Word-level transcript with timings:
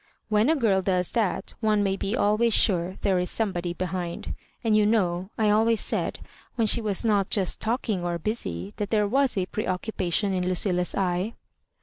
"When 0.29 0.49
a 0.49 0.55
girl 0.55 0.81
does 0.81 1.11
that 1.11 1.53
one 1.61 1.83
may 1.83 1.95
be 1.95 2.15
always 2.17 2.55
sure 2.55 2.95
there 3.01 3.19
is 3.19 3.29
somebody 3.29 3.71
behind— 3.71 4.33
^and 4.65 4.75
you 4.75 4.83
know 4.83 5.29
I 5.37 5.51
always 5.51 5.79
said 5.79 6.21
when 6.55 6.65
she 6.65 6.81
w^s 6.81 7.05
not 7.05 7.29
just 7.29 7.61
talk 7.61 7.87
ing 7.87 8.03
or 8.03 8.17
busy 8.17 8.73
that 8.77 8.89
there 8.89 9.07
was 9.07 9.37
a 9.37 9.45
preoccupation 9.45 10.33
in 10.33 10.43
Lucilla^s 10.43 10.97
eye." 10.97 11.35